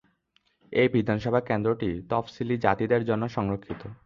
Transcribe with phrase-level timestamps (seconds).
[0.73, 3.81] এই বিধানসভা কেন্দ্রটি তফসিলি জাতিদের জন্য সংরক্ষিত।